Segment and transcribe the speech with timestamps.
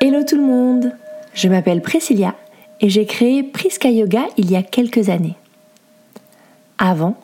[0.00, 0.92] Hello tout le monde
[1.34, 2.36] Je m'appelle Priscilla
[2.80, 5.34] et j'ai créé Priska Yoga il y a quelques années.
[6.78, 7.16] Avant,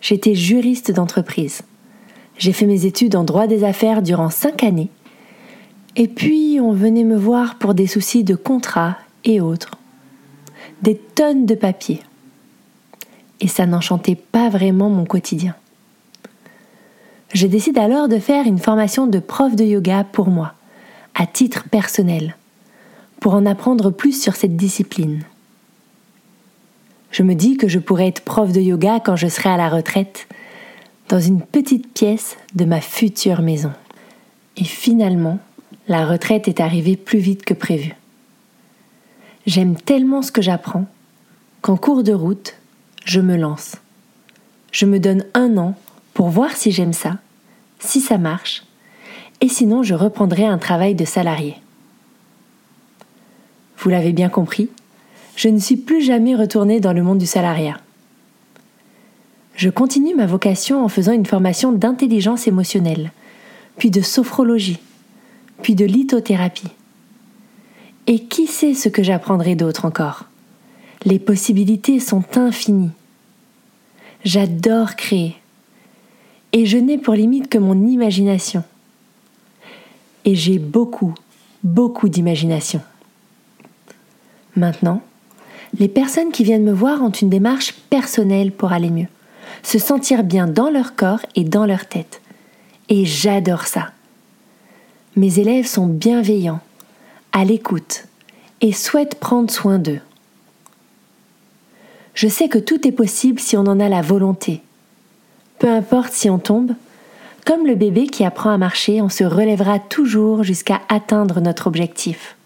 [0.00, 1.60] j'étais juriste d'entreprise.
[2.38, 4.88] J'ai fait mes études en droit des affaires durant cinq années.
[5.94, 9.72] Et puis, on venait me voir pour des soucis de contrat et autres.
[10.80, 12.00] Des tonnes de papier.
[13.40, 15.54] Et ça n'enchantait pas vraiment mon quotidien.
[17.34, 20.54] Je décide alors de faire une formation de prof de yoga pour moi,
[21.14, 22.36] à titre personnel,
[23.20, 25.24] pour en apprendre plus sur cette discipline.
[27.10, 29.68] Je me dis que je pourrais être prof de yoga quand je serai à la
[29.68, 30.26] retraite,
[31.08, 33.72] dans une petite pièce de ma future maison.
[34.56, 35.38] Et finalement,
[35.88, 37.94] la retraite est arrivée plus vite que prévu.
[39.46, 40.86] J'aime tellement ce que j'apprends
[41.60, 42.54] qu'en cours de route,
[43.04, 43.76] je me lance.
[44.70, 45.76] Je me donne un an
[46.14, 47.18] pour voir si j'aime ça,
[47.78, 48.64] si ça marche,
[49.42, 51.56] et sinon je reprendrai un travail de salarié.
[53.76, 54.70] Vous l'avez bien compris,
[55.36, 57.78] je ne suis plus jamais retournée dans le monde du salariat.
[59.56, 63.10] Je continue ma vocation en faisant une formation d'intelligence émotionnelle,
[63.76, 64.78] puis de sophrologie,
[65.62, 66.70] puis de lithothérapie.
[68.06, 70.26] Et qui sait ce que j'apprendrai d'autre encore?
[71.04, 72.90] Les possibilités sont infinies.
[74.24, 75.34] J'adore créer,
[76.52, 78.62] et je n'ai pour limite que mon imagination.
[80.24, 81.14] Et j'ai beaucoup,
[81.62, 82.80] beaucoup d'imagination.
[84.56, 85.02] Maintenant,
[85.78, 89.08] les personnes qui viennent me voir ont une démarche personnelle pour aller mieux,
[89.62, 92.20] se sentir bien dans leur corps et dans leur tête.
[92.88, 93.90] Et j'adore ça.
[95.16, 96.60] Mes élèves sont bienveillants,
[97.32, 98.04] à l'écoute,
[98.60, 100.00] et souhaitent prendre soin d'eux.
[102.14, 104.62] Je sais que tout est possible si on en a la volonté
[105.62, 106.72] peu importe si on tombe,
[107.44, 112.36] comme le bébé qui apprend à marcher, on se relèvera toujours jusqu'à atteindre notre objectif.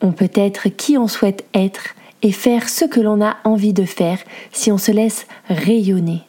[0.00, 3.84] On peut être qui on souhaite être et faire ce que l'on a envie de
[3.84, 4.18] faire
[4.52, 6.22] si on se laisse rayonner.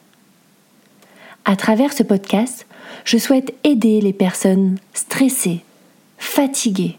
[1.44, 2.66] À travers ce podcast,
[3.04, 5.60] je souhaite aider les personnes stressées,
[6.18, 6.98] fatiguées,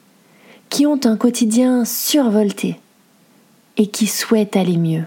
[0.69, 2.79] qui ont un quotidien survolté
[3.77, 5.05] et qui souhaitent aller mieux.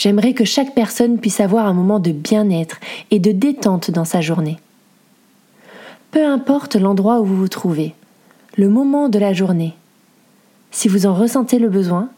[0.00, 2.80] J'aimerais que chaque personne puisse avoir un moment de bien-être
[3.10, 4.58] et de détente dans sa journée.
[6.10, 7.94] Peu importe l'endroit où vous vous trouvez,
[8.56, 9.74] le moment de la journée.
[10.70, 12.08] Si vous en ressentez le besoin,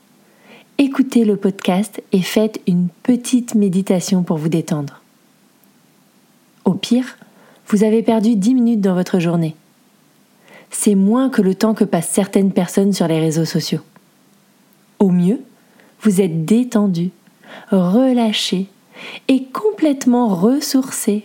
[0.78, 5.02] écoutez le podcast et faites une petite méditation pour vous détendre.
[6.64, 7.18] Au pire,
[7.66, 9.56] vous avez perdu 10 minutes dans votre journée.
[10.70, 13.80] C'est moins que le temps que passent certaines personnes sur les réseaux sociaux.
[15.00, 15.40] Au mieux,
[16.02, 17.10] vous êtes détendu
[17.70, 18.66] relâché
[19.28, 21.24] et complètement ressourcé.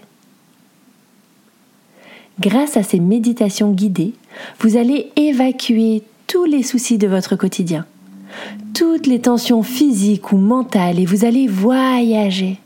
[2.40, 4.14] Grâce à ces méditations guidées,
[4.60, 7.86] vous allez évacuer tous les soucis de votre quotidien,
[8.74, 12.58] toutes les tensions physiques ou mentales et vous allez voyager.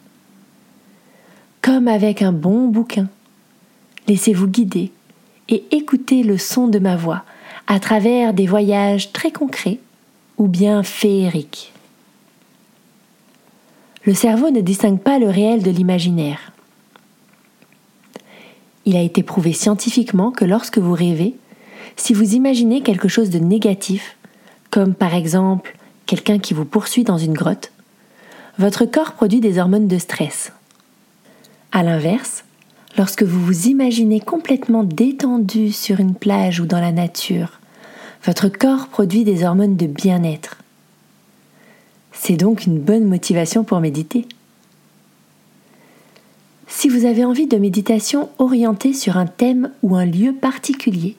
[1.62, 3.08] Comme avec un bon bouquin.
[4.08, 4.92] Laissez-vous guider
[5.48, 7.24] et écoutez le son de ma voix
[7.68, 9.80] à travers des voyages très concrets
[10.38, 11.72] ou bien féeriques.
[14.04, 16.52] Le cerveau ne distingue pas le réel de l'imaginaire.
[18.86, 21.36] Il a été prouvé scientifiquement que lorsque vous rêvez,
[21.96, 24.18] si vous imaginez quelque chose de négatif,
[24.72, 27.72] comme par exemple quelqu'un qui vous poursuit dans une grotte,
[28.58, 30.52] votre corps produit des hormones de stress.
[31.72, 32.44] A l'inverse,
[32.98, 37.60] lorsque vous vous imaginez complètement détendu sur une plage ou dans la nature,
[38.26, 40.61] votre corps produit des hormones de bien-être.
[42.24, 44.28] C'est donc une bonne motivation pour méditer.
[46.68, 51.16] Si vous avez envie de méditation orientée sur un thème ou un lieu particulier,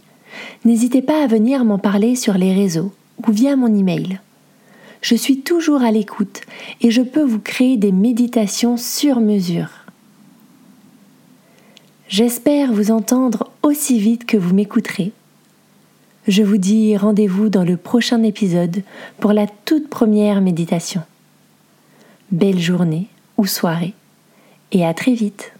[0.65, 2.93] n'hésitez pas à venir m'en parler sur les réseaux
[3.27, 4.21] ou via mon email.
[5.01, 6.43] Je suis toujours à l'écoute
[6.81, 9.71] et je peux vous créer des méditations sur mesure.
[12.07, 15.11] J'espère vous entendre aussi vite que vous m'écouterez
[16.29, 18.83] je vous dis rendez-vous dans le prochain épisode
[19.19, 21.03] pour la toute première méditation.
[22.31, 23.95] Belle journée ou soirée
[24.71, 25.52] et à très vite.